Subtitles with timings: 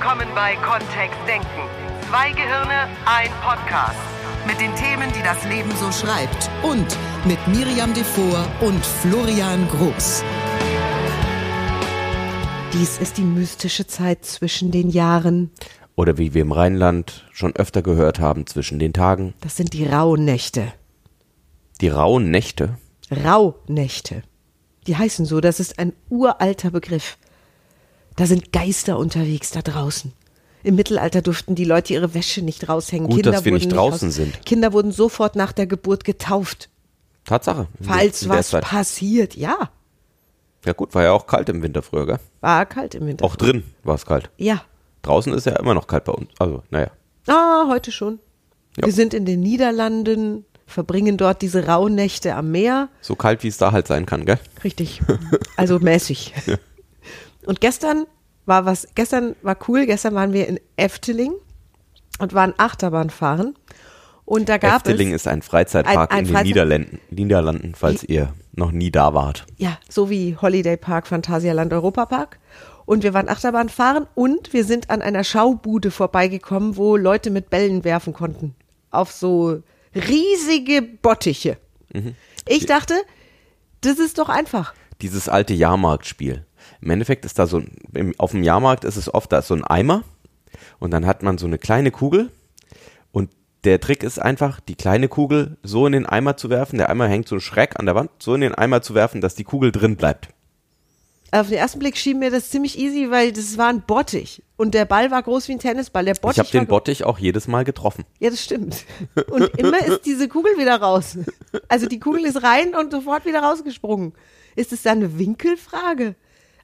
[0.00, 1.46] willkommen bei Kontext Denken.
[2.08, 3.98] Zwei Gehirne, ein Podcast.
[4.46, 6.48] Mit den Themen, die das Leben so schreibt.
[6.62, 6.86] Und
[7.26, 10.24] mit Miriam Devor und Florian Groß.
[12.72, 15.50] Dies ist die mystische Zeit zwischen den Jahren.
[15.96, 19.34] Oder wie wir im Rheinland schon öfter gehört haben, zwischen den Tagen.
[19.42, 20.72] Das sind die Rauhnächte.
[21.82, 22.78] Die rauen Nächte.
[23.10, 24.22] Rauhnächte.
[24.86, 27.18] Die heißen so, das ist ein uralter Begriff.
[28.16, 30.12] Da sind Geister unterwegs da draußen.
[30.62, 33.06] Im Mittelalter durften die Leute ihre Wäsche nicht raushängen.
[33.08, 34.44] Gut, Kinder dass wir wurden nicht draußen raus- sind.
[34.44, 36.68] Kinder wurden sofort nach der Geburt getauft.
[37.24, 37.66] Tatsache.
[37.80, 38.64] Falls was Zeit.
[38.64, 39.70] passiert, ja.
[40.66, 42.18] Ja gut, war ja auch kalt im Winter früher, gell?
[42.40, 43.24] War kalt im Winter.
[43.24, 44.28] Auch drin war es kalt.
[44.36, 44.62] Ja.
[45.02, 46.28] Draußen ist ja immer noch kalt bei uns.
[46.38, 46.90] Also, naja.
[47.26, 48.18] Ah, heute schon.
[48.76, 48.84] Ja.
[48.86, 52.88] Wir sind in den Niederlanden, verbringen dort diese Rauhnächte am Meer.
[53.00, 54.38] So kalt, wie es da halt sein kann, gell?
[54.62, 55.00] Richtig.
[55.56, 56.34] Also mäßig.
[57.46, 58.06] Und gestern
[58.46, 61.32] war was, gestern war cool, gestern waren wir in Efteling
[62.18, 63.54] und waren Achterbahn fahren.
[64.24, 67.74] Und da gab Efteling es, ist ein Freizeitpark Ein- ein in den Freizeit- Niederlanden, Niederlanden,
[67.74, 69.46] falls ihr noch nie da wart.
[69.56, 72.38] ja, so wie Holiday Park, Phantasialand, Europapark.
[72.86, 77.48] Und wir waren Achterbahn fahren und wir sind an einer Schaubude vorbeigekommen, wo Leute mit
[77.48, 78.54] Bällen werfen konnten.
[78.90, 79.62] Auf so
[79.94, 81.56] riesige Bottiche.
[81.92, 82.14] Mhm.
[82.48, 82.94] Ich dachte,
[83.82, 84.74] das ist doch einfach.
[85.02, 86.44] Dieses alte Jahrmarktspiel.
[86.80, 89.48] Im Endeffekt ist da so, ein- im, auf dem Jahrmarkt ist es oft, da ist
[89.48, 90.04] so ein Eimer
[90.78, 92.30] und dann hat man so eine kleine Kugel
[93.12, 93.30] und
[93.64, 97.08] der Trick ist einfach, die kleine Kugel so in den Eimer zu werfen, der Eimer
[97.08, 99.70] hängt so schräg an der Wand, so in den Eimer zu werfen, dass die Kugel
[99.72, 100.28] drin bleibt.
[101.32, 104.42] Auf den ersten Blick schien mir das ziemlich easy, weil das war ein Bottich.
[104.56, 106.04] Und der Ball war groß wie ein Tennisball.
[106.04, 108.04] Der Bottich ich habe den Bottich auch jedes Mal getroffen.
[108.18, 108.84] Ja, das stimmt.
[109.30, 111.18] Und immer ist diese Kugel wieder raus.
[111.68, 114.12] Also die Kugel ist rein und sofort wieder rausgesprungen.
[114.56, 116.16] Ist es dann eine Winkelfrage?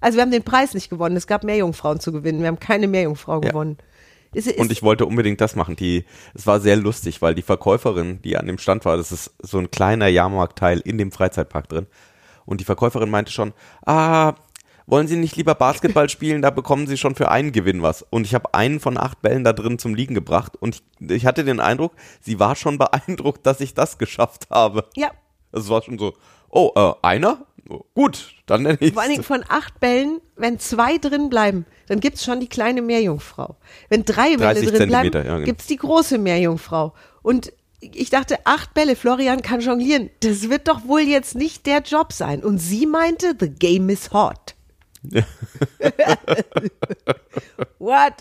[0.06, 1.16] Also wir haben den Preis nicht gewonnen.
[1.16, 2.38] Es gab Meerjungfrauen zu gewinnen.
[2.40, 3.48] Wir haben keine Meerjungfrau Ja.
[3.50, 3.76] gewonnen.
[4.32, 5.74] Ist, ist, Und ich wollte unbedingt das machen.
[5.74, 9.34] Die, es war sehr lustig, weil die Verkäuferin, die an dem Stand war, das ist
[9.42, 11.88] so ein kleiner Jahrmarktteil in dem Freizeitpark drin.
[12.44, 13.52] Und die Verkäuferin meinte schon,
[13.84, 14.34] ah,
[14.86, 16.40] wollen Sie nicht lieber Basketball spielen?
[16.40, 18.02] Da bekommen Sie schon für einen Gewinn was.
[18.08, 20.52] Und ich habe einen von acht Bällen da drin zum Liegen gebracht.
[20.56, 24.84] Und ich, ich hatte den Eindruck, sie war schon beeindruckt, dass ich das geschafft habe.
[24.94, 25.10] ja,
[25.50, 26.14] Also es war schon so,
[26.48, 27.44] oh, äh, einer?
[27.68, 31.66] Oh, gut, dann nenne ich vor allen Dingen von acht Bällen, wenn zwei drin bleiben,
[31.88, 33.56] dann gibt's schon die kleine Meerjungfrau.
[33.88, 35.44] Wenn drei Bälle 30 drin bleiben, ja, genau.
[35.44, 36.94] gibt's die große Meerjungfrau.
[37.22, 40.10] Und ich dachte, acht Bälle, Florian kann jonglieren.
[40.20, 42.42] Das wird doch wohl jetzt nicht der Job sein.
[42.44, 44.54] Und sie meinte, the game is hot.
[47.78, 48.14] What?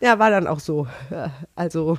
[0.00, 0.86] Ja, war dann auch so.
[1.54, 1.98] Also,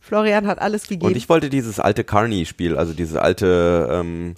[0.00, 1.06] Florian hat alles gegeben.
[1.06, 4.34] Und ich wollte dieses alte Carney-Spiel, also dieses alte ähm,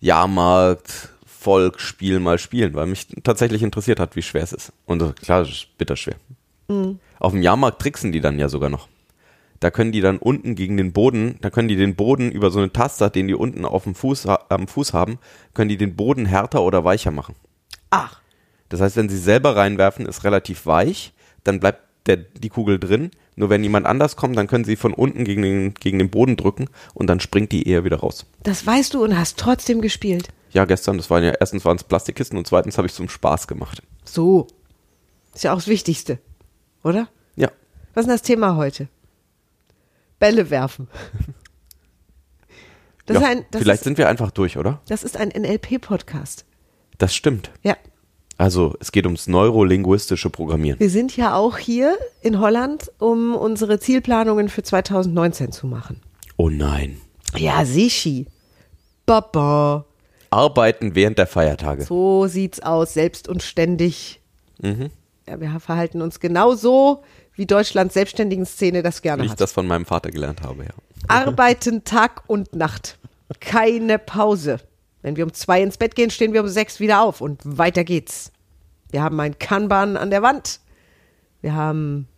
[0.00, 4.72] Jahrmarkt-Volksspiel mal spielen, weil mich tatsächlich interessiert hat, wie schwer es ist.
[4.86, 6.16] Und klar, es ist bitterschwer.
[6.68, 6.98] Mhm.
[7.18, 8.88] Auf dem Jahrmarkt tricksen die dann ja sogar noch.
[9.60, 12.58] Da können die dann unten gegen den Boden, da können die den Boden über so
[12.58, 15.18] eine Taster, den die unten auf dem Fuß, am Fuß haben,
[15.54, 17.34] können die den Boden härter oder weicher machen.
[17.90, 18.20] Ach,
[18.68, 23.10] Das heißt, wenn sie selber reinwerfen, ist relativ weich, dann bleibt der, die Kugel drin.
[23.36, 26.36] Nur wenn jemand anders kommt, dann können sie von unten gegen den, gegen den Boden
[26.36, 28.26] drücken und dann springt die eher wieder raus.
[28.42, 30.28] das weißt du und hast trotzdem gespielt.
[30.50, 33.48] Ja, gestern, das waren ja, erstens waren es Plastikkisten und zweitens habe ich zum Spaß
[33.48, 33.82] gemacht.
[34.04, 34.46] So.
[35.34, 36.20] Ist ja auch das Wichtigste,
[36.84, 37.08] oder?
[37.34, 37.50] Ja.
[37.92, 38.88] Was ist denn das Thema heute?
[40.20, 40.88] Bälle werfen.
[43.06, 43.28] Das, ja.
[43.28, 44.80] ein, Vielleicht ist, sind wir einfach durch, oder?
[44.88, 46.46] das ist ein NLP-Podcast.
[46.96, 47.50] Das stimmt.
[47.62, 47.76] Ja.
[48.36, 50.80] Also, es geht ums neurolinguistische Programmieren.
[50.80, 56.00] Wir sind ja auch hier in Holland, um unsere Zielplanungen für 2019 zu machen.
[56.36, 57.00] Oh nein.
[57.36, 58.26] Ja, Sichi.
[59.06, 59.84] Baba.
[60.30, 61.84] Arbeiten während der Feiertage.
[61.84, 64.20] So sieht's aus, selbst und ständig.
[64.60, 64.90] Mhm.
[65.28, 67.02] Ja, wir verhalten uns genauso,
[67.34, 69.40] wie Deutschlands selbstständigen Szene das gerne Wie ich hat.
[69.40, 70.70] das von meinem Vater gelernt habe, ja.
[71.06, 72.98] Arbeiten Tag und Nacht.
[73.40, 74.58] Keine Pause.
[75.04, 77.84] Wenn wir um zwei ins Bett gehen, stehen wir um sechs wieder auf und weiter
[77.84, 78.32] geht's.
[78.90, 80.60] Wir haben ein Kanban an der Wand.
[81.42, 82.08] Wir haben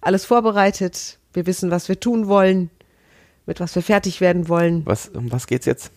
[0.00, 1.18] alles vorbereitet.
[1.32, 2.70] Wir wissen, was wir tun wollen,
[3.46, 4.86] mit was wir fertig werden wollen.
[4.86, 5.90] Was, um was geht's jetzt?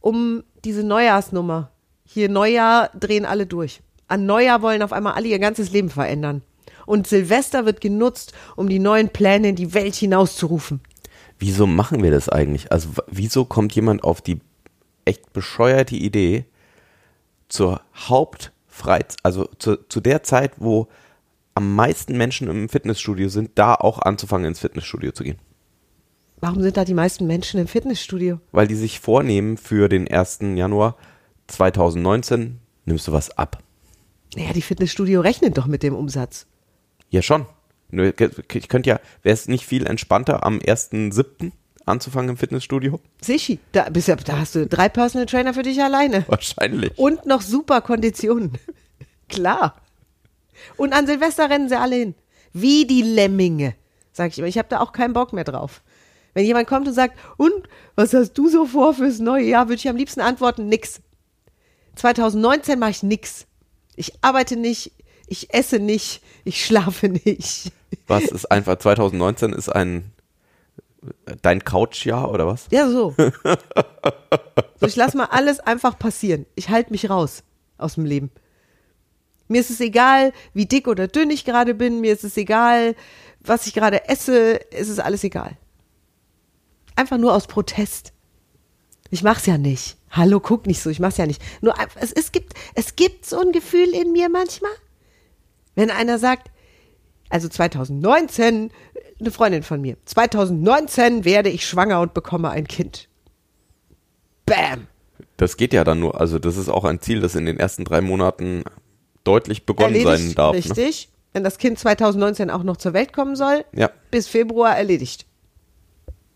[0.00, 1.70] Um diese Neujahrsnummer.
[2.04, 3.82] Hier Neujahr drehen alle durch.
[4.08, 6.40] An Neujahr wollen auf einmal alle ihr ganzes Leben verändern.
[6.86, 10.80] Und Silvester wird genutzt, um die neuen Pläne in die Welt hinauszurufen.
[11.38, 12.72] Wieso machen wir das eigentlich?
[12.72, 14.40] Also, wieso kommt jemand auf die
[15.04, 16.46] echt bescheuerte Idee,
[17.48, 20.88] zur Hauptfreiz, also zu, zu der Zeit, wo
[21.54, 25.38] am meisten Menschen im Fitnessstudio sind, da auch anzufangen, ins Fitnessstudio zu gehen?
[26.40, 28.40] Warum sind da die meisten Menschen im Fitnessstudio?
[28.52, 30.40] Weil die sich vornehmen, für den 1.
[30.56, 30.96] Januar
[31.46, 33.62] 2019 nimmst du was ab.
[34.36, 36.46] Naja, die Fitnessstudio rechnen doch mit dem Umsatz.
[37.08, 37.46] Ja, schon.
[37.90, 41.52] Ich könnte ja, wäre es nicht viel entspannter, am 1.7.
[41.86, 43.00] anzufangen im Fitnessstudio?
[43.20, 46.24] Sichi, da, bist ja, da hast du drei Personal Trainer für dich alleine.
[46.28, 46.98] Wahrscheinlich.
[46.98, 48.52] Und noch super Konditionen.
[49.28, 49.80] Klar.
[50.76, 52.14] Und an Silvester rennen sie alle hin.
[52.52, 53.74] Wie die Lemminge,
[54.12, 54.48] sag ich immer.
[54.48, 55.82] Ich habe da auch keinen Bock mehr drauf.
[56.34, 59.76] Wenn jemand kommt und sagt, und was hast du so vor fürs neue Jahr, würde
[59.76, 61.00] ich am liebsten antworten, nix.
[61.96, 63.46] 2019 mache ich nix.
[63.94, 64.92] Ich arbeite nicht,
[65.26, 67.72] ich esse nicht, ich schlafe nicht.
[68.08, 70.10] Was ist einfach, 2019 ist ein,
[71.42, 72.66] dein Couchjahr oder was?
[72.70, 73.14] Ja, so.
[74.80, 76.46] so ich lasse mal alles einfach passieren.
[76.54, 77.42] Ich halte mich raus
[77.78, 78.30] aus dem Leben.
[79.48, 82.00] Mir ist es egal, wie dick oder dünn ich gerade bin.
[82.00, 82.94] Mir ist es egal,
[83.40, 84.60] was ich gerade esse.
[84.72, 85.56] Es ist alles egal.
[86.96, 88.12] Einfach nur aus Protest.
[89.10, 89.96] Ich mach's ja nicht.
[90.10, 91.42] Hallo, guck nicht so, ich mach's ja nicht.
[91.60, 94.72] Nur es, es gibt es gibt so ein Gefühl in mir manchmal,
[95.74, 96.50] wenn einer sagt,
[97.28, 98.70] also 2019
[99.20, 99.96] eine Freundin von mir.
[100.04, 103.08] 2019 werde ich schwanger und bekomme ein Kind.
[104.46, 104.86] Bam.
[105.36, 107.84] Das geht ja dann nur, also das ist auch ein Ziel, das in den ersten
[107.84, 108.64] drei Monaten
[109.24, 110.52] deutlich begonnen sein darf.
[110.52, 110.58] Ne?
[110.58, 111.08] Richtig.
[111.32, 113.90] Wenn das Kind 2019 auch noch zur Welt kommen soll, Ja.
[114.10, 115.26] bis Februar erledigt.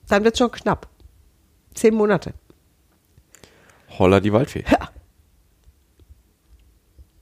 [0.09, 0.89] Dann wird's schon knapp.
[1.75, 2.33] Zehn Monate.
[3.99, 4.65] Holla die Waldfee.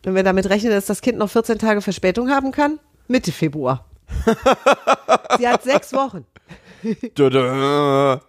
[0.02, 2.78] Wenn wir damit rechnen, dass das Kind noch 14 Tage Verspätung haben kann,
[3.08, 3.84] Mitte Februar.
[5.38, 6.26] sie hat sechs Wochen.
[7.14, 8.20] Tada.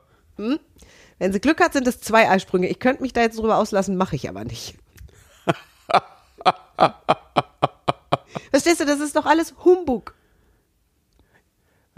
[1.20, 2.68] Wenn sie Glück hat, sind es zwei Eisprünge.
[2.68, 4.78] Ich könnte mich da jetzt drüber auslassen, mache ich aber nicht.
[8.52, 10.14] Verstehst du, das ist doch alles Humbug.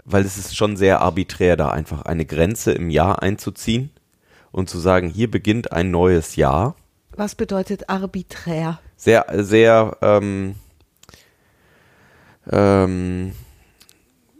[0.04, 3.90] Weil es ist schon sehr arbiträr, da einfach eine Grenze im Jahr einzuziehen
[4.50, 6.76] und zu sagen, hier beginnt ein neues Jahr.
[7.12, 8.80] Was bedeutet arbiträr?
[8.96, 10.54] Sehr, sehr ähm,
[12.50, 13.32] ähm,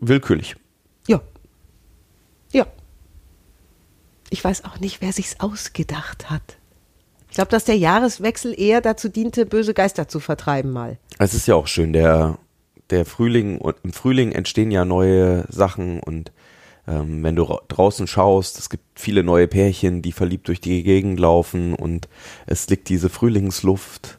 [0.01, 0.57] willkürlich.
[1.07, 1.21] Ja.
[2.53, 2.67] Ja.
[4.31, 6.57] Ich weiß auch nicht, wer sich's ausgedacht hat.
[7.29, 10.99] Ich glaube, dass der Jahreswechsel eher dazu diente, böse Geister zu vertreiben mal.
[11.19, 12.39] Es ist ja auch schön, der,
[12.91, 16.33] der Frühling und im Frühling entstehen ja neue Sachen und
[16.89, 20.83] ähm, wenn du ra- draußen schaust, es gibt viele neue Pärchen, die verliebt durch die
[20.83, 22.09] Gegend laufen und
[22.47, 24.19] es liegt diese Frühlingsluft.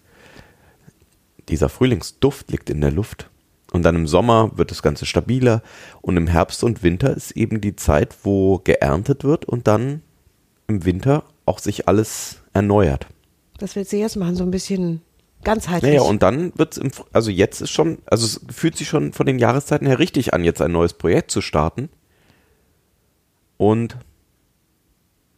[1.49, 3.29] Dieser Frühlingsduft liegt in der Luft.
[3.71, 5.63] Und dann im Sommer wird das Ganze stabiler
[6.01, 10.01] und im Herbst und Winter ist eben die Zeit, wo geerntet wird und dann
[10.67, 13.07] im Winter auch sich alles erneuert.
[13.57, 15.01] Das willst du jetzt machen, so ein bisschen
[15.43, 15.93] ganzheitlich.
[15.93, 19.13] Naja, und dann wird's im, Fr- also jetzt ist schon, also es fühlt sich schon
[19.13, 21.89] von den Jahreszeiten her richtig an, jetzt ein neues Projekt zu starten.
[23.57, 23.95] Und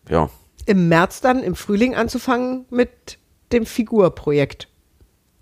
[0.10, 0.30] ja,
[0.66, 3.20] Im März dann, im Frühling anzufangen mit
[3.52, 4.70] dem Figurprojekt.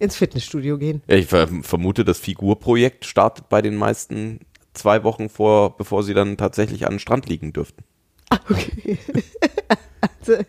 [0.01, 1.03] Ins Fitnessstudio gehen.
[1.05, 4.39] ich ver vermute, das Figurprojekt startet bei den meisten
[4.73, 7.83] zwei Wochen vor, bevor sie dann tatsächlich an den Strand liegen dürften.
[8.31, 8.97] Ah, okay.
[10.19, 10.43] also,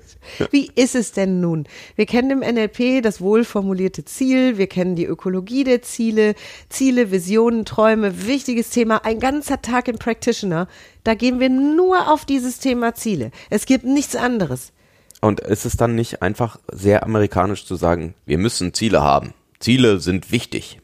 [0.50, 1.66] wie ist es denn nun?
[1.96, 6.34] Wir kennen im NLP das wohlformulierte Ziel, wir kennen die Ökologie der Ziele,
[6.70, 10.66] Ziele, Visionen, Träume, wichtiges Thema, ein ganzer Tag im Practitioner.
[11.04, 13.32] Da gehen wir nur auf dieses Thema Ziele.
[13.50, 14.72] Es gibt nichts anderes.
[15.20, 19.34] Und ist es dann nicht einfach sehr amerikanisch zu sagen, wir müssen Ziele haben.
[19.62, 20.80] Ziele sind wichtig.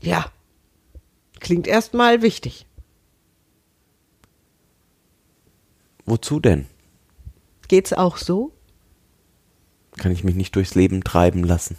[0.00, 0.30] Ja.
[1.38, 2.66] Klingt erstmal wichtig.
[6.06, 6.66] Wozu denn?
[7.68, 8.52] Geht's auch so?
[9.98, 11.76] Kann ich mich nicht durchs Leben treiben lassen?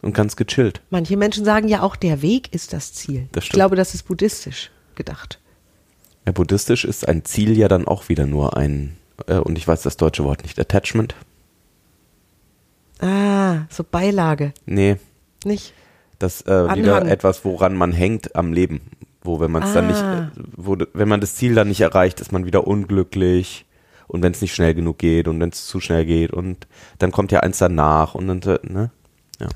[0.00, 0.80] Und ganz gechillt.
[0.90, 3.28] Manche Menschen sagen ja auch, der Weg ist das Ziel.
[3.30, 5.38] Das ich glaube, das ist buddhistisch gedacht.
[6.26, 8.96] Ja, buddhistisch ist ein Ziel ja dann auch wieder nur ein,
[9.26, 11.14] äh, und ich weiß das deutsche Wort nicht, Attachment?
[13.02, 14.96] Ah, so Beilage, Nee,
[15.44, 15.74] nicht?
[16.18, 18.80] das äh, wieder etwas, woran man hängt am Leben.
[19.24, 20.30] Wo, wenn man es dann nicht, Ah.
[20.36, 23.66] äh, wo, wenn man das Ziel dann nicht erreicht, ist man wieder unglücklich.
[24.08, 26.66] Und wenn es nicht schnell genug geht und wenn es zu schnell geht und
[26.98, 28.90] dann kommt ja eins danach und dann, ne?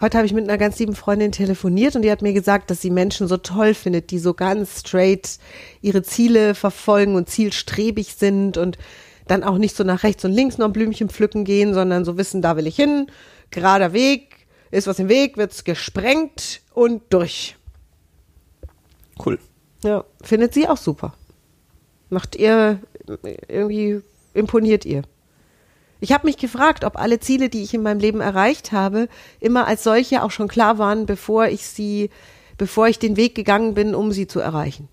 [0.01, 2.81] Heute habe ich mit einer ganz lieben Freundin telefoniert und die hat mir gesagt, dass
[2.81, 5.39] sie Menschen so toll findet, die so ganz straight
[5.83, 8.79] ihre Ziele verfolgen und zielstrebig sind und
[9.29, 12.17] dann auch nicht so nach rechts und links noch ein Blümchen pflücken gehen, sondern so
[12.17, 13.07] wissen, da will ich hin,
[13.51, 17.57] gerader Weg, ist was im Weg, wird's gesprengt und durch.
[19.25, 19.39] Cool.
[19.83, 21.15] Ja, findet sie auch super.
[22.11, 22.81] Macht ihr
[23.49, 24.03] irgendwie
[24.35, 25.03] imponiert ihr.
[26.01, 29.09] Ich habe mich gefragt, ob alle Ziele, die ich in meinem Leben erreicht habe,
[29.41, 32.11] immer als solche auch schon klar waren, bevor ich sie,
[32.59, 34.89] bevor ich den Weg gegangen bin, um sie zu erreichen.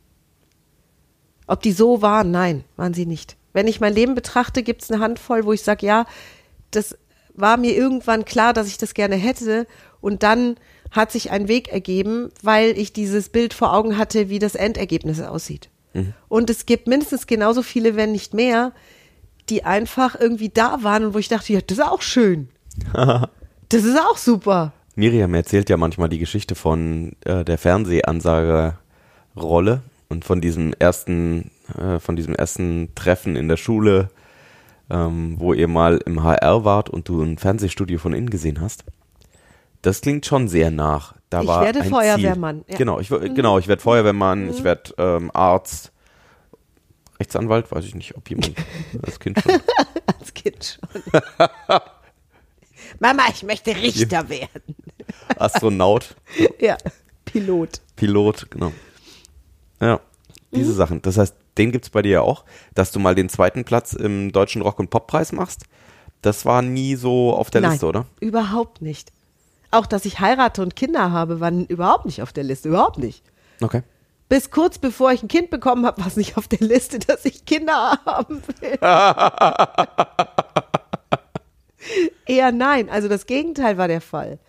[1.46, 2.32] Ob die so waren?
[2.32, 3.36] Nein, waren sie nicht.
[3.52, 6.06] Wenn ich mein Leben betrachte, gibt es eine Handvoll, wo ich sage, ja,
[6.72, 6.98] das
[7.34, 9.68] war mir irgendwann klar, dass ich das gerne hätte
[10.02, 10.56] Und dann
[10.92, 15.22] hat sich ein Weg ergeben, weil ich dieses Bild vor Augen hatte, wie das Endergebnis
[15.22, 15.70] aussieht.
[16.28, 18.74] Und es gibt mindestens genauso viele, wenn nicht mehr,
[19.50, 22.50] die einfach irgendwie da waren und wo ich dachte, ja, das ist auch schön.
[22.94, 24.74] das ist auch super.
[24.96, 32.00] Miriam erzählt ja manchmal die Geschichte von äh, der Fernsehansagerrolle und von diesem ersten, äh,
[32.00, 34.10] von diesem ersten Treffen in der Schule,
[34.94, 38.86] ähm, wo ihr mal im HR wart und du ein Fernsehstudio von innen gesehen hast.
[39.82, 41.16] Das klingt schon sehr nach.
[41.30, 42.76] Da Ich war werde Feuerwehrmann, ja.
[42.76, 42.78] Mhm.
[42.78, 45.92] Genau, ich, w- genau, ich werde Feuerwehrmann, ich werde ähm, Arzt,
[47.20, 48.54] Rechtsanwalt, weiß ich nicht, ob jemand
[49.04, 49.52] als Kind schon.
[50.20, 51.12] Als Kind schon.
[53.00, 54.76] Mama, ich möchte Richter werden.
[55.38, 56.16] Astronaut,
[56.60, 56.78] Ja,
[57.26, 57.82] Pilot.
[57.96, 58.72] Pilot, genau.
[59.82, 60.00] Ja,
[60.52, 60.76] diese Mhm.
[60.76, 61.02] Sachen.
[61.02, 64.32] Das heißt, den gibt's bei dir ja auch, dass du mal den zweiten Platz im
[64.32, 65.66] Deutschen Rock- und Poppreis machst.
[66.22, 68.06] Das war nie so auf der Nein, Liste, oder?
[68.20, 69.12] Überhaupt nicht.
[69.72, 72.70] Auch, dass ich heirate und Kinder habe, war überhaupt nicht auf der Liste.
[72.70, 73.24] Überhaupt nicht.
[73.60, 73.82] Okay.
[74.30, 77.26] Bis kurz bevor ich ein Kind bekommen habe, war es nicht auf der Liste, dass
[77.26, 78.80] ich Kinder haben will.
[82.26, 82.90] Eher nein.
[82.90, 84.40] Also das Gegenteil war der Fall.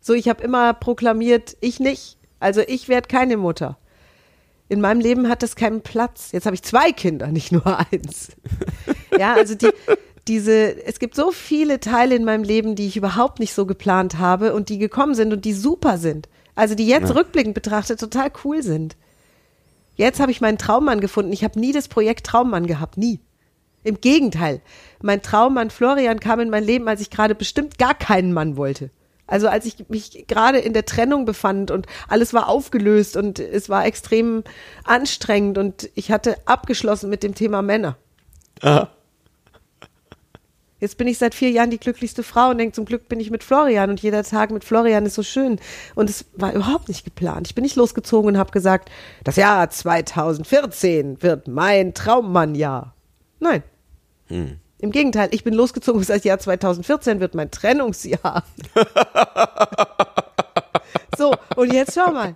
[0.00, 2.16] So, ich habe immer proklamiert, ich nicht.
[2.38, 3.76] Also ich werde keine Mutter.
[4.70, 6.30] In meinem Leben hat das keinen Platz.
[6.30, 8.28] Jetzt habe ich zwei Kinder, nicht nur eins.
[9.18, 9.68] ja, also die,
[10.28, 14.18] diese, es gibt so viele Teile in meinem Leben, die ich überhaupt nicht so geplant
[14.18, 16.28] habe und die gekommen sind und die super sind.
[16.54, 18.96] Also die jetzt rückblickend betrachtet total cool sind.
[19.96, 21.32] Jetzt habe ich meinen Traummann gefunden.
[21.32, 23.18] Ich habe nie das Projekt Traummann gehabt, nie.
[23.82, 24.60] Im Gegenteil,
[25.02, 28.90] mein Traummann Florian kam in mein Leben, als ich gerade bestimmt gar keinen Mann wollte.
[29.30, 33.68] Also als ich mich gerade in der Trennung befand und alles war aufgelöst und es
[33.68, 34.44] war extrem
[34.84, 37.96] anstrengend und ich hatte abgeschlossen mit dem Thema Männer.
[40.80, 43.30] Jetzt bin ich seit vier Jahren die glücklichste Frau und denke, zum Glück bin ich
[43.30, 45.60] mit Florian und jeder Tag mit Florian ist so schön.
[45.94, 47.46] Und es war überhaupt nicht geplant.
[47.46, 48.90] Ich bin nicht losgezogen und habe gesagt,
[49.22, 52.94] das Jahr 2014 wird mein Traummannjahr.
[53.40, 53.62] Nein.
[54.80, 58.44] Im Gegenteil, ich bin losgezogen das Jahr 2014 wird mein Trennungsjahr.
[61.18, 62.34] so, und jetzt schau mal.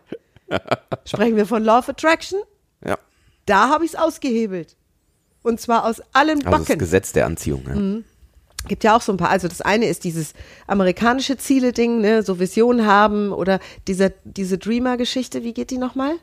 [1.06, 2.40] Sprechen wir von Law of Attraction?
[2.84, 2.98] Ja.
[3.46, 4.76] Da habe ich es ausgehebelt.
[5.42, 6.78] Und zwar aus allen Also das Backen.
[6.78, 7.64] Gesetz der Anziehung.
[7.66, 7.74] Ja.
[7.74, 8.04] Mhm.
[8.68, 9.30] Gibt ja auch so ein paar.
[9.30, 10.34] Also das eine ist dieses
[10.66, 13.58] amerikanische Ziele-Ding, ne, so Visionen haben oder
[13.88, 16.14] dieser, diese Dreamer-Geschichte, wie geht die nochmal?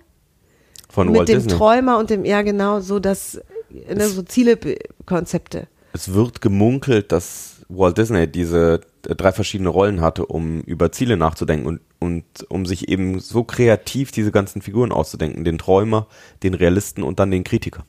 [0.89, 1.53] Von Mit Walt dem Disney.
[1.53, 5.67] Träumer und dem, ja genau, so das, ne, so Ziele-Konzepte.
[5.93, 11.17] Es wird gemunkelt, dass Walt Disney diese äh, drei verschiedene Rollen hatte, um über Ziele
[11.17, 15.43] nachzudenken und, und um sich eben so kreativ diese ganzen Figuren auszudenken.
[15.43, 16.07] Den Träumer,
[16.43, 17.85] den Realisten und dann den Kritiker.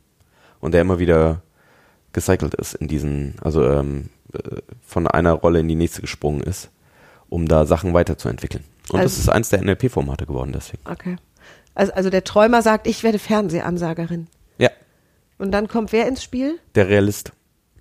[0.61, 1.43] Und der immer wieder
[2.13, 4.39] gecycelt ist in diesen, also ähm, äh,
[4.85, 6.71] von einer Rolle in die nächste gesprungen ist,
[7.29, 8.65] um da Sachen weiterzuentwickeln.
[8.91, 10.83] Und das Also- ist eins der NLP-Formate geworden, deswegen.
[10.89, 11.17] Okay.
[11.75, 14.27] Also, also der Träumer sagt, ich werde Fernsehansagerin.
[14.59, 14.69] Ja,
[15.39, 16.59] Und dann kommt wer ins Spiel?
[16.75, 17.33] der Realist.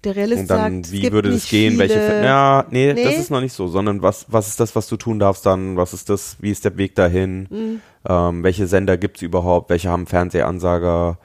[0.04, 1.78] Der Realist Und dann, sagt, es wie gibt würde das gehen?
[1.78, 3.04] Welche, viele- ja, nee, Nee?
[3.04, 5.78] das ist noch nicht so, sondern was, was ist das, was du tun darfst dann?
[5.78, 7.48] Was ist das, wie ist der Weg dahin?
[7.52, 7.82] Mhm.
[8.10, 9.70] Ähm, welche Sender gibt's überhaupt?
[9.70, 11.18] Welche haben Fernsehansager?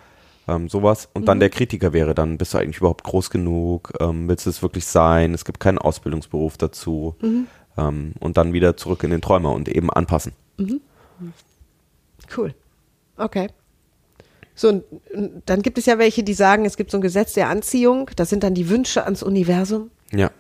[0.49, 1.09] Ähm, sowas.
[1.15, 1.27] Und Mhm.
[1.27, 3.93] dann der Kritiker wäre dann, bist du eigentlich überhaupt groß genug?
[3.99, 5.33] Ähm, willst du es wirklich sein?
[5.35, 7.17] Es gibt keinen Ausbildungsberuf dazu.
[7.23, 7.47] Mhm.
[7.79, 10.33] Ähm, und dann wieder zurück in den Träumer und eben anpassen.
[12.37, 12.55] Cool.
[13.17, 13.49] Okay.
[14.57, 14.83] So, und
[15.45, 18.11] dann gibt es ja welche, die sagen, es gibt so ein Gesetz der Anziehung.
[18.17, 19.91] Das sind dann die Wünsche ans Universum.
[20.11, 20.31] Ja.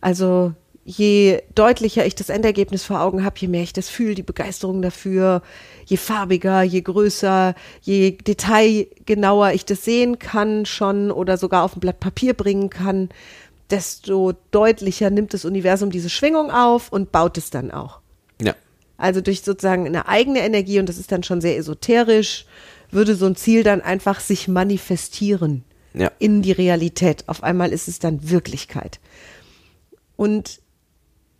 [0.00, 0.54] Also
[0.84, 4.82] je deutlicher ich das Endergebnis vor Augen habe, je mehr ich das fühle, die Begeisterung
[4.82, 5.42] dafür,
[5.84, 11.80] je farbiger, je größer, je detailgenauer ich das sehen kann schon oder sogar auf ein
[11.80, 13.10] Blatt Papier bringen kann,
[13.70, 18.00] desto deutlicher nimmt das Universum diese Schwingung auf und baut es dann auch.
[18.40, 18.54] Ja.
[18.96, 22.46] Also durch sozusagen eine eigene Energie, und das ist dann schon sehr esoterisch,
[22.92, 26.10] würde so ein Ziel dann einfach sich manifestieren Ja.
[26.18, 27.24] in die Realität.
[27.28, 29.00] Auf einmal ist es dann Wirklichkeit.
[30.16, 30.60] Und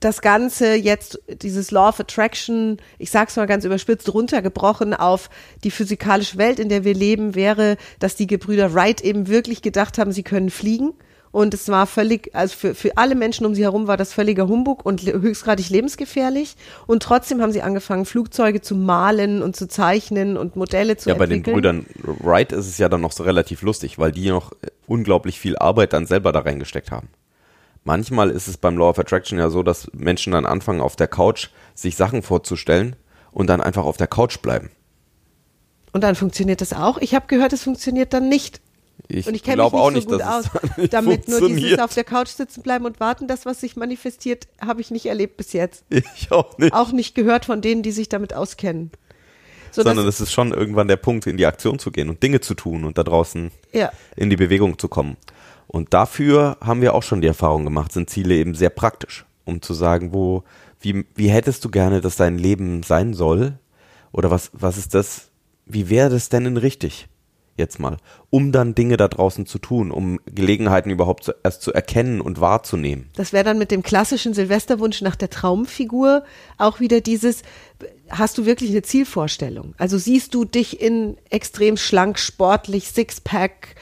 [0.01, 5.31] das Ganze jetzt, dieses Law of Attraction, ich sag's mal ganz überspitzt, runtergebrochen auf
[5.63, 9.99] die physikalische Welt, in der wir leben, wäre, dass die Gebrüder Wright eben wirklich gedacht
[9.99, 10.93] haben, sie können fliegen.
[11.33, 14.49] Und es war völlig, also für, für alle Menschen um sie herum war das völliger
[14.49, 16.57] Humbug und höchstgradig lebensgefährlich.
[16.87, 21.15] Und trotzdem haben sie angefangen, Flugzeuge zu malen und zu zeichnen und Modelle zu Ja,
[21.15, 21.55] bei den entwickeln.
[21.55, 21.87] Brüdern
[22.21, 25.57] Wright ist es ja dann noch so relativ lustig, weil die noch äh, unglaublich viel
[25.57, 27.09] Arbeit dann selber da reingesteckt haben.
[27.83, 31.09] Manchmal ist es beim Law of Attraction ja so, dass Menschen dann anfangen, auf der
[31.09, 32.95] Couch sich Sachen vorzustellen
[33.33, 34.71] und dann einfach auf der Couch bleiben.
[35.93, 36.99] Und dann funktioniert das auch.
[36.99, 38.61] Ich habe gehört, es funktioniert dann nicht.
[39.09, 40.45] Ich, und ich kenne mich nicht auch so nicht, gut aus.
[40.77, 44.47] nicht Damit nur dieses auf der Couch sitzen bleiben und warten, das, was sich manifestiert,
[44.65, 45.85] habe ich nicht erlebt bis jetzt.
[45.91, 46.73] Ich auch nicht.
[46.73, 48.91] Auch nicht gehört von denen, die sich damit auskennen.
[49.71, 52.23] So, Sondern das, es ist schon irgendwann der Punkt, in die Aktion zu gehen und
[52.23, 55.17] Dinge zu tun und da draußen ja, in die Bewegung zu kommen.
[55.67, 59.63] Und dafür haben wir auch schon die Erfahrung gemacht, sind Ziele eben sehr praktisch, um
[59.63, 60.45] zu sagen, wo,
[60.81, 63.55] wie, wie hättest du gerne, dass dein Leben sein soll?
[64.13, 65.31] Oder was, was ist das,
[65.65, 67.09] wie wäre das denn in richtig?
[67.57, 67.99] Jetzt mal,
[68.31, 72.41] um dann Dinge da draußen zu tun, um Gelegenheiten überhaupt zu, erst zu erkennen und
[72.41, 73.11] wahrzunehmen.
[73.15, 76.25] das wäre dann mit dem klassischen Silvesterwunsch nach der Traumfigur
[76.57, 77.43] auch wieder dieses,
[78.09, 79.75] hast du wirklich eine Zielvorstellung?
[79.77, 83.75] Also siehst du dich in extrem schlank, sportlich, Sixpack,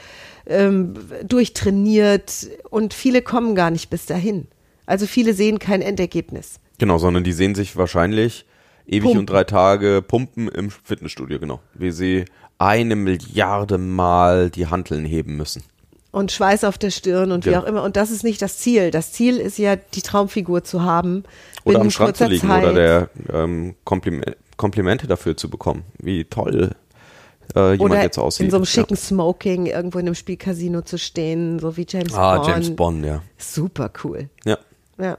[0.47, 4.47] ähm, durchtrainiert und viele kommen gar nicht bis dahin.
[4.85, 6.59] Also viele sehen kein Endergebnis.
[6.77, 8.45] Genau, sondern die sehen sich wahrscheinlich
[8.85, 9.19] ewig Pumpen.
[9.19, 11.59] und drei Tage pumpen im Fitnessstudio, genau.
[11.73, 12.25] Wie sie
[12.57, 15.63] eine Milliarde Mal die Hanteln heben müssen.
[16.11, 17.61] und Schweiß auf der Stirn und wie Ja.
[17.61, 17.83] auch immer.
[17.83, 18.91] Und das ist nicht das Ziel.
[18.91, 21.23] Das Ziel ist ja, die Traumfigur zu haben.
[21.63, 22.63] Oder am Strand zu liegen Zeit.
[22.63, 25.83] oder der ähm, Kompliment, Komplimente dafür zu bekommen.
[25.99, 26.71] Wie toll
[27.55, 28.45] äh, jemand Oder jetzt aussieht.
[28.45, 32.17] in so einem schicken Smoking irgendwo in einem Spielcasino zu stehen, so wie James ja.
[32.17, 32.47] Ah, Bond.
[32.47, 33.21] James Bond, ja.
[33.37, 34.29] Super cool.
[34.45, 34.57] Ja.
[34.99, 35.17] Ja.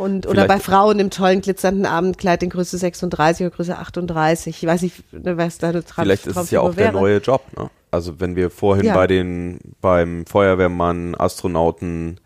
[0.00, 4.62] Und, oder bei Frauen im tollen glitzernden Abendkleid in Größe 36 oder Größe 38.
[4.62, 7.02] Ich weiß nicht, ne, was deine Traum Vielleicht ist es ja auch Traumfigur der wäre.
[7.02, 7.42] neue Job.
[7.56, 7.70] Ne?
[7.90, 8.94] Also wenn wir vorhin Ja.
[8.94, 12.18] bei den beim Feuerwehrmann, Astronauten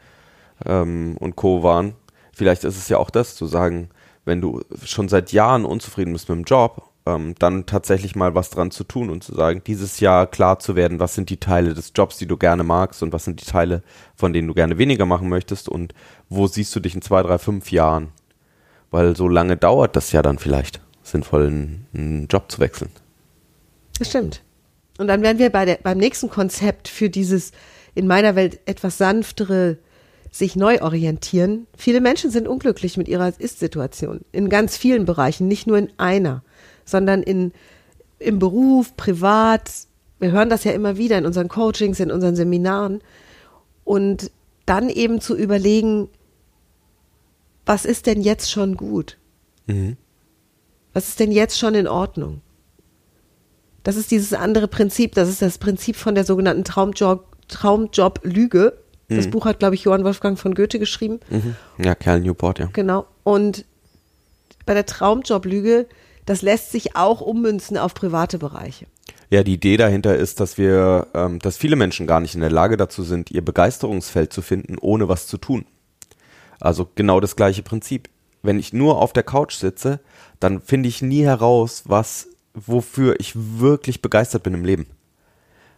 [0.64, 1.62] ähm, und Co.
[1.62, 1.94] waren,
[2.32, 3.88] vielleicht ist es ja auch das zu sagen,
[4.24, 8.50] wenn du schon seit Jahren unzufrieden bist mit dem Job, ähm, dann tatsächlich mal was
[8.50, 11.74] dran zu tun und zu sagen, dieses Jahr klar zu werden, was sind die Teile
[11.74, 13.82] des Jobs, die du gerne magst und was sind die Teile,
[14.14, 15.94] von denen du gerne weniger machen möchtest und
[16.28, 18.08] wo siehst du dich in zwei, drei, fünf Jahren?
[18.90, 21.46] Weil so lange dauert das ja dann vielleicht, sinnvoll
[21.92, 22.90] einen, Job zu wechseln.
[23.98, 24.42] Das stimmt.
[24.98, 27.52] Und dann wären wir bei der, beim nächsten Konzept für dieses
[27.94, 29.78] in meiner Welt etwas sanftere
[30.30, 31.66] sich neu orientieren.
[31.76, 34.22] Viele Menschen sind unglücklich mit ihrer Ist-Situation.
[34.32, 36.42] In ganz vielen Bereichen, nicht nur in einer,
[36.84, 37.52] sondern in,
[38.18, 39.70] im Beruf, privat.
[40.18, 43.00] Wir hören das ja immer wieder in unseren Coachings, in unseren Seminaren.
[43.84, 44.30] Und
[44.66, 46.08] dann eben zu überlegen,
[47.66, 49.18] was ist denn jetzt schon gut?
[50.92, 52.40] Was ist denn jetzt schon in Ordnung?
[53.82, 58.78] Das ist dieses andere Prinzip, das ist das Prinzip von der sogenannten Traumjob, Traumjob-Lüge.
[59.08, 61.20] Das Buch hat, glaube ich, Johann Wolfgang von Goethe geschrieben.
[61.30, 61.54] Mhm.
[61.78, 62.70] Ja, Kerl Newport, ja.
[62.72, 63.06] Genau.
[63.22, 63.66] Und
[64.64, 65.86] bei der Traumjob-Lüge,
[66.26, 68.86] das lässt sich auch ummünzen auf private Bereiche.
[69.30, 72.50] Ja, die Idee dahinter ist, dass wir, ähm, dass viele Menschen gar nicht in der
[72.50, 75.66] Lage dazu sind, ihr Begeisterungsfeld zu finden, ohne was zu tun.
[76.60, 78.08] Also genau das gleiche Prinzip.
[78.42, 80.00] Wenn ich nur auf der Couch sitze,
[80.38, 84.86] dann finde ich nie heraus, was, wofür ich wirklich begeistert bin im Leben.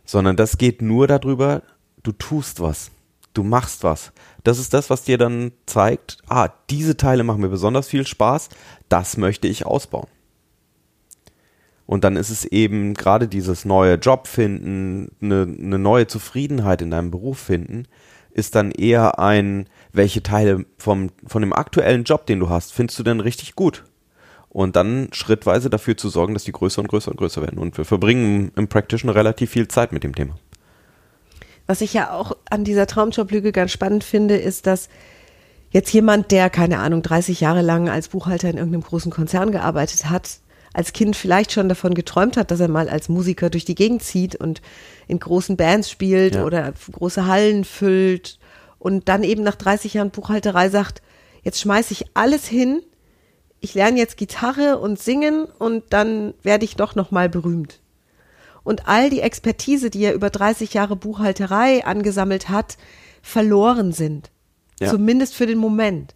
[0.04, 1.62] Sondern das geht nur darüber,
[2.02, 2.90] du tust was.
[3.34, 4.12] Du machst was.
[4.44, 8.48] Das ist das, was dir dann zeigt, ah, diese Teile machen mir besonders viel Spaß,
[8.88, 10.08] das möchte ich ausbauen.
[11.86, 16.90] Und dann ist es eben gerade dieses neue Job finden, eine, eine neue Zufriedenheit in
[16.90, 17.84] deinem Beruf finden,
[18.32, 22.98] ist dann eher ein, welche Teile vom, von dem aktuellen Job, den du hast, findest
[22.98, 23.84] du denn richtig gut?
[24.48, 27.58] Und dann schrittweise dafür zu sorgen, dass die größer und größer und größer werden.
[27.58, 30.34] Und wir verbringen im Practitioner relativ viel Zeit mit dem Thema.
[31.66, 34.88] Was ich ja auch an dieser Traumjob-Lüge ganz spannend finde, ist, dass
[35.70, 40.08] jetzt jemand, der, keine Ahnung, 30 Jahre lang als Buchhalter in irgendeinem großen Konzern gearbeitet
[40.08, 40.40] hat,
[40.76, 44.02] als Kind vielleicht schon davon geträumt hat, dass er mal als Musiker durch die Gegend
[44.02, 44.60] zieht und
[45.08, 46.44] in großen Bands spielt Ja.
[46.44, 48.38] oder große Hallen füllt
[48.78, 51.00] und dann eben nach 30 Jahren Buchhalterei sagt,
[51.42, 52.82] jetzt schmeiße ich alles hin,
[53.60, 57.80] ich lerne jetzt Gitarre und Singen und dann werde ich doch noch mal berühmt.
[58.62, 62.76] Und all die Expertise, die er über 30 Jahre Buchhalterei angesammelt hat,
[63.22, 64.30] verloren sind.
[64.78, 64.90] Ja.
[64.90, 66.14] Zumindest für den Moment.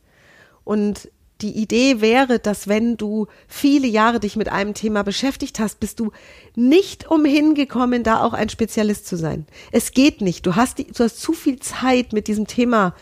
[0.64, 1.08] Und
[1.42, 6.00] die Idee wäre, dass wenn du viele Jahre dich mit einem Thema beschäftigt hast, bist
[6.00, 6.12] du
[6.54, 9.46] nicht umhin gekommen, da auch ein Spezialist zu sein.
[9.72, 10.46] Es geht nicht.
[10.46, 12.94] Du hast, die, du hast zu viel Zeit mit diesem Thema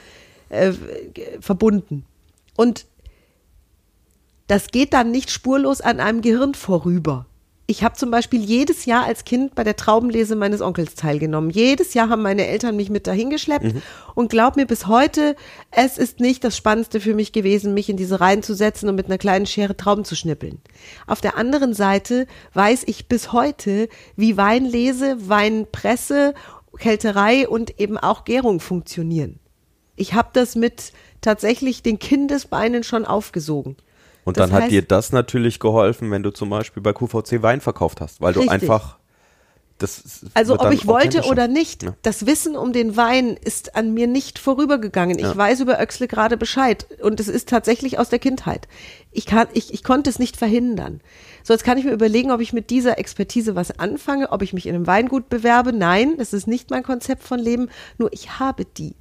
[0.49, 0.73] äh,
[1.41, 2.05] verbunden.
[2.57, 2.87] Und
[4.47, 7.27] das geht dann nicht spurlos an einem Gehirn vorüber.
[7.71, 11.51] Ich habe zum Beispiel jedes Jahr als Kind bei der Traubenlese meines Onkels teilgenommen.
[11.51, 13.75] Jedes Jahr haben meine Eltern mich mit dahin geschleppt
[14.15, 15.37] und glaub mir bis heute,
[15.71, 18.95] es ist nicht das Spannendste für mich gewesen, mich in diese Reihen zu setzen und
[18.95, 20.63] mit einer kleinen Schere Trauben zu schnippeln.
[21.07, 26.33] Auf der anderen Seite weiß ich bis heute, wie Weinlese, Weinpresse,
[26.79, 29.41] Kälterei und eben auch Gärung funktionieren.
[29.95, 33.77] Ich habe das mit tatsächlich den Kindesbeinen schon aufgesogen.
[34.29, 37.41] Und Das dann hat heißt- dir das natürlich geholfen, wenn du zum Beispiel bei QVC
[37.43, 38.53] Wein verkauft hast, weil du Richtig.
[38.53, 38.99] einfach
[39.79, 41.95] das Also ob ich wollte oder nicht, Ja.
[42.03, 45.17] das Wissen um den Wein ist an mir nicht vorübergegangen.
[45.19, 45.37] Ich Ja.
[45.37, 48.69] weiß über Öxle gerade Bescheid und es ist tatsächlich aus der Kindheit.
[49.13, 51.01] Ich kann, ich, ich konnte es nicht verhindern.
[51.43, 54.53] So, jetzt kann ich mir überlegen, ob ich mit dieser Expertise was anfange, ob ich
[54.53, 55.73] mich in einem Weingut bewerbe.
[55.73, 58.95] Nein, das ist nicht mein Konzept von Leben, nur ich habe die.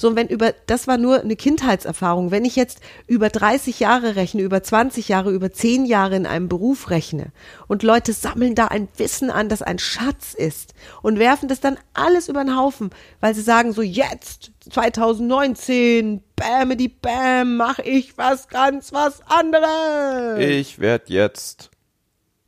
[0.00, 2.30] So, und wenn über, das war nur eine Kindheitserfahrung.
[2.30, 6.48] Wenn ich jetzt über 30 Jahre rechne, über 20 Jahre, über 10 Jahre in einem
[6.48, 7.32] Beruf rechne
[7.68, 11.76] und Leute sammeln da ein Wissen an, das ein Schatz ist und werfen das dann
[11.92, 12.88] alles über den Haufen,
[13.20, 20.38] weil sie sagen so, jetzt, 2019, bam, die bam, mach ich was ganz was anderes.
[20.38, 21.70] Ich werde jetzt.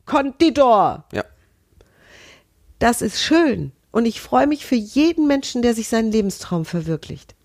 [0.07, 1.05] Konditor.
[1.13, 1.23] Ja.
[2.79, 3.73] Das ist schön.
[3.91, 7.35] Und ich freue mich für jeden Menschen, der sich seinen Lebenstraum verwirklicht.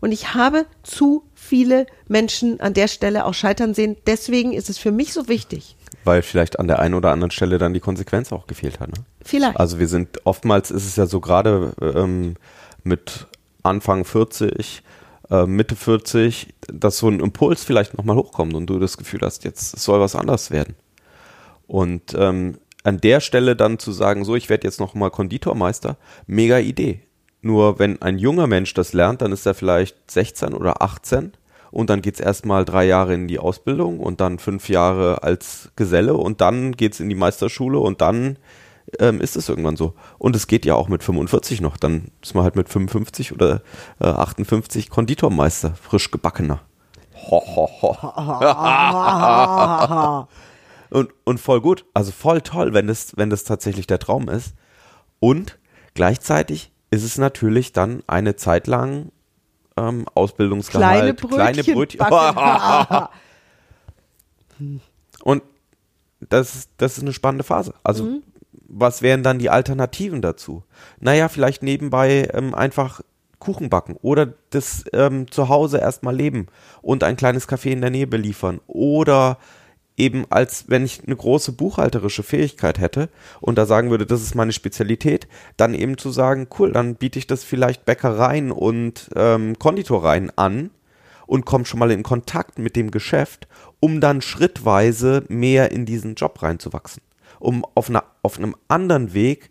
[0.00, 3.96] Und ich habe zu viele Menschen an der Stelle auch scheitern sehen.
[4.06, 5.76] Deswegen ist es für mich so wichtig.
[6.04, 8.88] Weil vielleicht an der einen oder anderen Stelle dann die Konsequenz auch gefehlt hat.
[8.88, 9.04] Ne?
[9.22, 9.58] Vielleicht.
[9.58, 12.36] Also wir sind, oftmals ist es ja so gerade ähm,
[12.82, 13.26] mit
[13.62, 14.82] Anfang 40,
[15.30, 19.44] äh, Mitte 40, dass so ein Impuls vielleicht nochmal hochkommt und du das Gefühl hast,
[19.44, 20.74] jetzt soll was anders werden.
[21.66, 26.58] Und ähm, an der Stelle dann zu sagen, so, ich werde jetzt nochmal Konditormeister, mega
[26.58, 27.00] Idee.
[27.42, 31.32] Nur wenn ein junger Mensch das lernt, dann ist er vielleicht 16 oder 18
[31.70, 36.14] und dann geht's erstmal drei Jahre in die Ausbildung und dann fünf Jahre als Geselle
[36.14, 38.36] und dann geht's in die Meisterschule und dann
[38.98, 39.94] ähm, ist es irgendwann so.
[40.18, 41.76] Und es geht ja auch mit 45 noch.
[41.76, 43.62] Dann ist man halt mit 55 oder
[44.00, 46.60] äh, 58 Konditormeister, frisch gebackener.
[47.30, 47.96] Ho, ho, ho.
[50.90, 51.84] und, und voll gut.
[51.94, 54.54] Also voll toll, wenn das, wenn das tatsächlich der Traum ist.
[55.20, 55.58] Und
[55.94, 59.10] gleichzeitig ist es natürlich dann eine Zeit lang
[59.76, 61.98] ähm, Ausbildungsgehalt, Kleine Brötchen Brötchen.
[62.00, 63.08] backen.
[65.24, 65.42] Und
[66.28, 67.74] das, ist- das ist eine spannende Phase.
[67.82, 68.22] Also, Mhm.
[68.68, 70.64] was wären dann die Alternativen dazu?
[71.00, 73.00] Naja, vielleicht nebenbei ähm, einfach
[73.38, 76.48] Kuchen backen oder das ähm, zu Hause erstmal leben
[76.82, 78.60] und ein kleines Café in der Nähe beliefern.
[78.66, 79.38] Oder
[80.00, 83.08] eben als wenn ich eine große buchhalterische Fähigkeit hätte
[83.40, 87.18] und da sagen würde, das ist meine Spezialität, dann eben zu sagen, cool, dann biete
[87.18, 90.70] ich das vielleicht Bäckereien und ähm, Konditoreien an
[91.26, 93.46] und komme schon mal in Kontakt mit dem Geschäft,
[93.78, 97.02] um dann schrittweise mehr in diesen Job reinzuwachsen.
[97.38, 99.50] Um auf, einer, auf einem anderen Weg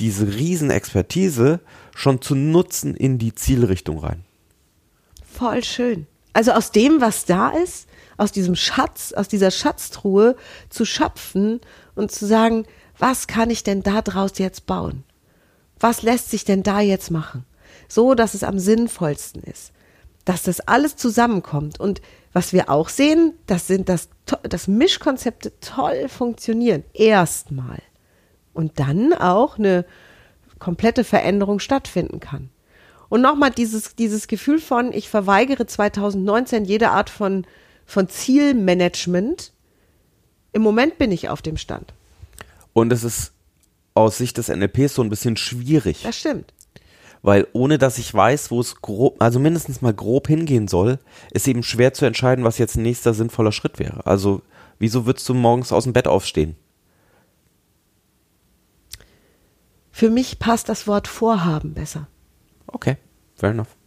[0.00, 1.60] diese Riesenexpertise
[1.94, 4.24] schon zu nutzen in die Zielrichtung rein.
[5.30, 6.06] Voll schön.
[6.32, 7.87] Also aus dem, was da ist,
[8.18, 10.36] aus diesem Schatz, aus dieser Schatztruhe
[10.68, 11.60] zu schöpfen
[11.94, 12.66] und zu sagen,
[12.98, 15.04] was kann ich denn da draus jetzt bauen?
[15.80, 17.46] Was lässt sich denn da jetzt machen?
[17.88, 19.72] So, dass es am sinnvollsten ist.
[20.24, 21.80] Dass das alles zusammenkommt.
[21.80, 22.02] Und
[22.32, 24.08] was wir auch sehen, das sind das,
[24.42, 26.84] dass Mischkonzepte toll funktionieren.
[26.92, 27.78] Erstmal.
[28.52, 29.86] Und dann auch eine
[30.58, 32.50] komplette Veränderung stattfinden kann.
[33.08, 37.46] Und nochmal dieses, dieses Gefühl von, ich verweigere 2019 jede Art von,
[37.88, 39.52] von Zielmanagement.
[40.52, 41.94] Im Moment bin ich auf dem Stand.
[42.74, 43.32] Und es ist
[43.94, 46.02] aus Sicht des NLPs so ein bisschen schwierig.
[46.04, 46.52] Das stimmt.
[47.22, 50.98] weil ohne dass ich weiß, wo es grob, also mindestens mal grob hingehen soll,
[51.32, 54.06] ist eben schwer zu entscheiden, was jetzt ein nächster sinnvoller Schritt wäre.
[54.06, 54.42] Also,
[54.78, 56.56] wieso würdest du morgens aus dem Bett aufstehen?
[59.90, 62.06] Für mich passt das Wort Vorhaben besser.
[62.66, 62.98] Okay,
[63.34, 63.77] fair enough.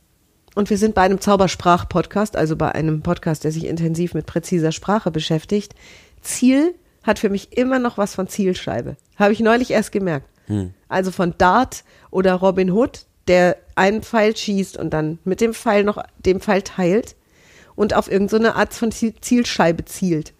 [0.56, 4.72] Und wir sind bei einem Zaubersprach-Podcast, also bei einem Podcast, der sich intensiv mit präziser
[4.72, 5.74] Sprache beschäftigt.
[6.22, 8.98] Ziel hat für mich immer noch was von Zielscheibe.
[9.16, 10.28] Habe ich neulich erst gemerkt.
[10.90, 15.84] Also von Dart oder Robin Hood, der einen Pfeil schießt und dann mit dem Pfeil
[15.84, 17.16] noch den Pfeil teilt
[17.76, 20.34] und auf irgendeine Art von Ziel Zielscheibe zielt.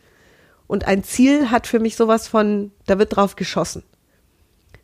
[0.68, 3.84] Und ein Ziel hat für mich sowas von, da wird drauf geschossen.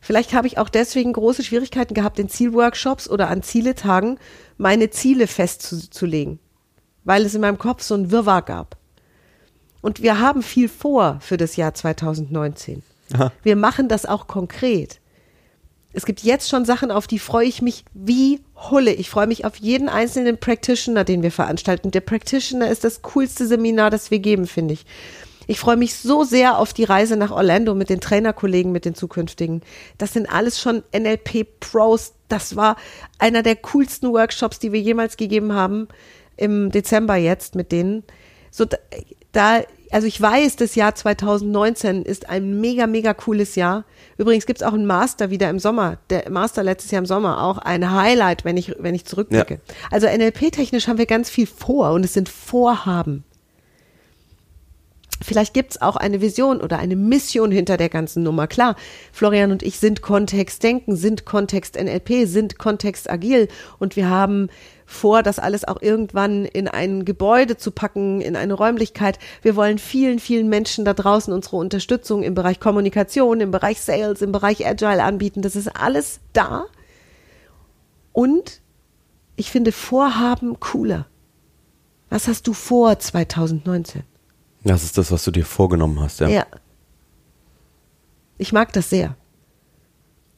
[0.00, 4.18] Vielleicht habe ich auch deswegen große Schwierigkeiten gehabt, in Zielworkshops oder an Zieletagen
[4.56, 6.38] meine Ziele festzulegen,
[7.04, 8.76] weil es in meinem Kopf so ein Wirrwarr gab.
[9.80, 12.82] Und wir haben viel vor für das Jahr 2019.
[13.14, 13.32] Aha.
[13.42, 15.00] Wir machen das auch konkret.
[15.92, 18.92] Es gibt jetzt schon Sachen, auf die freue ich mich wie Hulle.
[18.92, 21.90] Ich freue mich auf jeden einzelnen Practitioner, den wir veranstalten.
[21.90, 24.84] Der Practitioner ist das coolste Seminar, das wir geben, finde ich.
[25.48, 28.94] Ich freue mich so sehr auf die Reise nach Orlando mit den Trainerkollegen, mit den
[28.94, 29.62] zukünftigen.
[29.96, 32.12] Das sind alles schon NLP-Pros.
[32.28, 32.76] Das war
[33.18, 35.88] einer der coolsten Workshops, die wir jemals gegeben haben
[36.36, 38.04] im Dezember jetzt mit denen.
[38.50, 38.66] So
[39.32, 43.86] da, also ich weiß, das Jahr 2019 ist ein mega, mega cooles Jahr.
[44.18, 45.96] Übrigens gibt's auch einen Master wieder im Sommer.
[46.10, 49.54] Der Master letztes Jahr im Sommer auch ein Highlight, wenn ich, wenn ich zurückblicke.
[49.54, 49.74] Ja.
[49.90, 53.24] Also NLP-technisch haben wir ganz viel vor und es sind Vorhaben.
[55.20, 58.46] Vielleicht gibt's auch eine Vision oder eine Mission hinter der ganzen Nummer.
[58.46, 58.76] Klar,
[59.12, 64.48] Florian und ich sind Kontextdenken, sind Kontext NLP, sind Kontext agil und wir haben
[64.86, 69.18] vor, das alles auch irgendwann in ein Gebäude zu packen, in eine Räumlichkeit.
[69.42, 74.22] Wir wollen vielen, vielen Menschen da draußen unsere Unterstützung im Bereich Kommunikation, im Bereich Sales,
[74.22, 75.42] im Bereich Agile anbieten.
[75.42, 76.64] Das ist alles da.
[78.12, 78.62] Und
[79.36, 81.06] ich finde Vorhaben cooler.
[82.08, 84.04] Was hast du vor 2019?
[84.64, 86.28] Das ist das, was du dir vorgenommen hast, ja.
[86.28, 86.46] Ja.
[88.38, 89.16] Ich mag das sehr.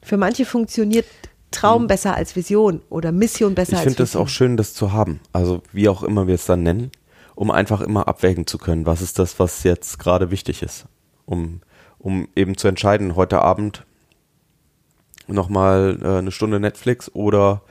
[0.01, 1.05] Für manche funktioniert
[1.51, 3.77] Traum besser als Vision oder Mission besser Mhm.
[3.77, 5.19] Ich als finde es auch schön, das zu haben.
[5.33, 6.91] Also wie auch immer wir es dann nennen,
[7.35, 10.85] um einfach immer abwägen zu können, was ist das, was jetzt gerade wichtig ist.
[11.25, 11.61] Um,
[11.99, 13.85] um eben zu entscheiden, heute Abend
[15.27, 17.61] nochmal äh, eine Stunde Netflix oder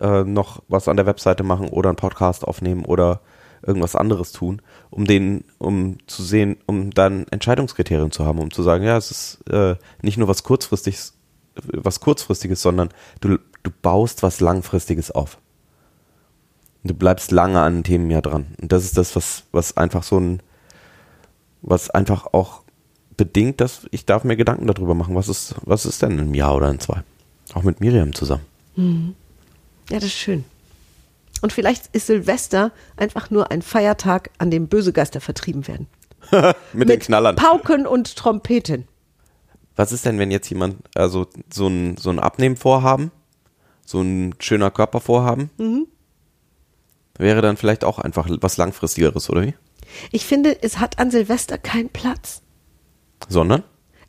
[0.00, 3.20] äh, noch was an der Webseite machen oder einen Podcast aufnehmen oder
[3.66, 8.62] irgendwas anderes tun, um den, um zu sehen, um dann Entscheidungskriterien zu haben, um zu
[8.62, 11.14] sagen, ja, es ist äh, nicht nur was kurzfristiges,
[11.66, 15.38] was kurzfristiges, sondern du, du baust was langfristiges auf.
[16.84, 18.46] Du bleibst lange an Themen ja dran.
[18.60, 20.40] Und das ist das, was, was einfach so ein,
[21.62, 22.62] was einfach auch
[23.16, 26.54] bedingt, dass ich darf mir Gedanken darüber machen, was ist, was ist denn einem Jahr
[26.54, 27.02] oder in zwei?
[27.54, 28.44] Auch mit Miriam zusammen.
[29.90, 30.44] Ja, das ist schön.
[31.42, 35.86] Und vielleicht ist Silvester einfach nur ein Feiertag, an dem böse Geister vertrieben werden.
[36.72, 37.36] Mit, den Knallern.
[37.36, 38.88] Pauken und Trompeten.
[39.76, 43.10] Was ist denn, wenn jetzt jemand, also so ein, so ein Abnehmvorhaben,
[43.84, 45.50] so ein schöner Körpervorhaben,
[47.18, 49.54] wäre dann vielleicht auch einfach was Langfristigeres, oder wie?
[50.10, 52.42] Ich finde, es hat an Silvester keinen Platz.
[53.28, 53.62] Sondern?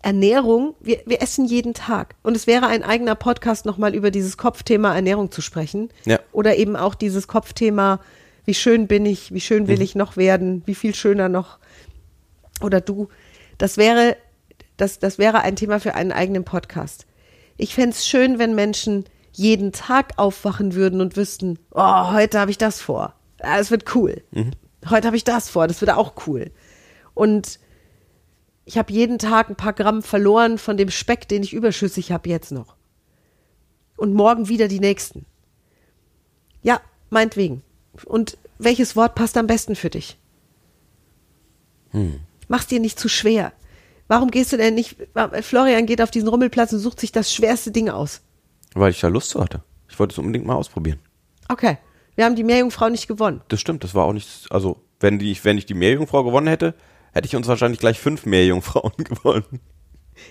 [0.08, 2.16] Ernährung, wir, wir essen jeden Tag.
[2.24, 5.90] Und es wäre ein eigener Podcast, nochmal über dieses Kopfthema Ernährung zu sprechen.
[6.06, 6.22] Ja.
[6.32, 8.00] Oder eben auch dieses Kopfthema,
[8.46, 11.58] wie schön bin ich, wie schön will ich noch werden, wie viel schöner noch.
[12.62, 13.10] Oder du.
[13.58, 14.16] Das wäre,
[14.78, 17.06] das, das wäre ein Thema für einen eigenen Podcast.
[17.58, 22.52] Ich fänd's es schön, wenn Menschen jeden Tag aufwachen würden und wüssten, oh, heute habe
[22.52, 23.14] ich das vor.
[23.44, 24.24] Ja, Das wird cool.
[24.90, 26.52] Heute habe ich das vor, das wird auch cool.
[27.14, 27.60] Und
[28.68, 32.30] ich habe jeden Tag ein paar Gramm verloren von dem Speck, den ich überschüssig habe
[32.30, 32.76] jetzt noch.
[33.96, 35.26] Und morgen wieder die nächsten.
[36.64, 37.64] Ja, meinetwegen.
[38.04, 40.18] Und welches Wort passt am besten für dich?
[42.50, 43.54] Mach's dir nicht zu schwer.
[44.10, 44.98] Warum gehst du denn nicht,
[45.44, 48.22] Florian geht auf diesen Rummelplatz und sucht sich das schwerste Ding aus.
[48.74, 49.64] Weil ich da Lust zu hatte.
[49.88, 51.00] Ich wollte es unbedingt mal ausprobieren.
[51.48, 51.78] Okay,
[52.16, 53.42] wir haben die Meerjungfrau nicht gewonnen.
[53.48, 56.76] Das stimmt, das war auch nicht, also wenn, die, wenn ich die Meerjungfrau gewonnen hätte,
[57.14, 59.60] hätte ich uns wahrscheinlich gleich fünf Meerjungfrauen gewonnen.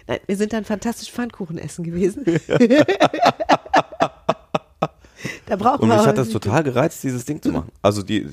[0.06, 2.24] Nein, wir sind dann fantastisch Pfannkuchen essen gewesen.
[5.46, 7.70] da brauchen Und mich hat das total gereizt, dieses Ding zu machen.
[7.82, 8.28] Also die,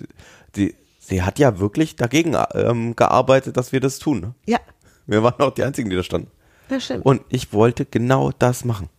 [0.56, 4.20] die, sie hat ja wirklich dagegen ähm, gearbeitet, dass wir das tun.
[4.20, 4.34] Ne?
[4.46, 4.60] Ja,
[5.06, 6.32] Wir waren auch die Einzigen, die da standen.
[6.70, 7.06] das stimmt.
[7.06, 8.90] Und ich wollte genau das machen.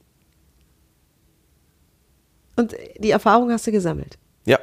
[2.57, 4.17] Und die Erfahrung hast du gesammelt.
[4.45, 4.59] Ja.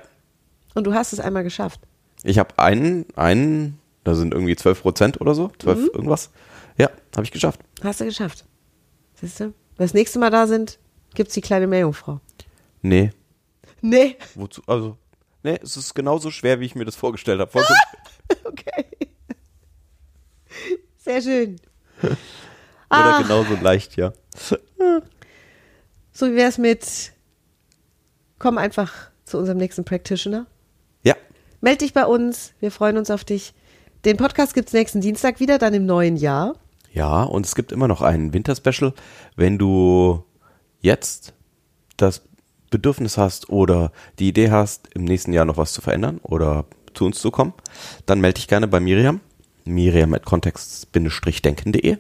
[0.74, 1.82] Und du hast es einmal geschafft.
[2.24, 5.90] Ich habe einen, einen, da sind irgendwie 12 Prozent oder so, 12 Mhm.
[5.94, 6.32] irgendwas.
[6.78, 7.60] Ja, habe ich geschafft.
[7.84, 8.46] Hast du geschafft.
[9.16, 9.46] Siehst du?
[9.46, 9.54] Wenn
[9.86, 10.80] das nächste Mal da sind,
[11.14, 12.20] gibt's die kleine Meerjungfrau.
[12.82, 13.12] Nee,
[13.82, 14.16] Nee.
[14.36, 14.98] wozu, also,
[15.44, 17.52] nee, es ist genauso schwer, wie ich mir das vorgestellt habe.
[18.46, 18.86] Okay.
[20.98, 21.60] Sehr schön.
[22.02, 22.18] Oder
[22.90, 23.22] Ah.
[23.22, 24.14] genauso leicht, ja.
[26.14, 27.14] So wie wär's mit
[28.38, 30.46] komm einfach zu unserem nächsten Practitioner.
[31.04, 31.16] Ja,
[31.62, 32.54] Meld dich bei uns.
[32.60, 33.54] Wir freuen uns auf dich.
[34.04, 36.56] Den Podcast gibt's nächsten Dienstag wieder, dann im neuen Jahr.
[36.92, 38.94] ja, und es gibt immer noch ein Winterspecial.
[39.36, 40.24] Wenn du
[40.82, 41.34] jetzt
[41.98, 42.24] das
[42.72, 47.06] Bedürfnis hast oder die Idee hast, im nächsten Jahr noch was zu verändern oder zu
[47.06, 47.54] uns zu kommen,
[48.08, 49.20] dann melde dich gerne bei Miriam.
[49.66, 51.98] Miriam at kontext-denken.de,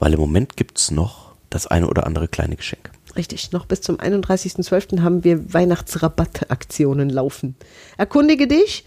[0.00, 2.90] weil im Moment gibt's noch das eine oder andere kleine Geschenk.
[3.14, 5.02] Richtig, noch bis zum 31.12.
[5.02, 7.54] haben wir Weihnachtsrabattaktionen laufen.
[7.96, 8.84] Erkundige dich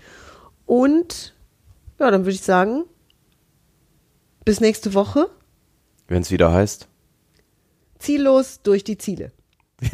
[0.65, 1.33] und
[1.99, 2.83] ja, dann würde ich sagen,
[4.45, 5.29] bis nächste Woche.
[6.07, 6.87] Wenn es wieder heißt,
[7.99, 9.31] Ziellos durch die Ziele.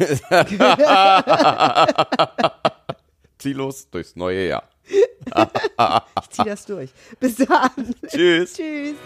[3.38, 4.68] ziellos durchs neue Jahr.
[6.20, 6.90] Ich ziehe das durch.
[7.20, 7.94] Bis dann.
[8.06, 8.54] Tschüss.
[8.54, 8.96] Tschüss.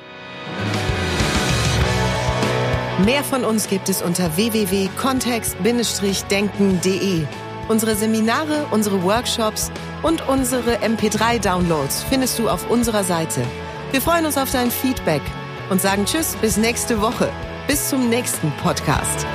[3.05, 7.27] Mehr von uns gibt es unter www.kontext-denken.de.
[7.69, 9.71] Unsere Seminare, unsere Workshops
[10.03, 13.43] und unsere MP3-Downloads findest du auf unserer Seite.
[13.91, 15.23] Wir freuen uns auf dein Feedback
[15.71, 17.31] und sagen Tschüss bis nächste Woche.
[17.67, 19.27] Bis zum nächsten Podcast.